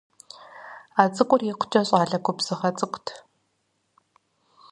А 1.01 1.03
цӏыкӏур 1.13 1.41
икъукӀэ 1.49 1.81
щӀалэ 1.87 2.17
губзыгъэ 2.25 2.69
цӀыкӀут. 2.77 3.07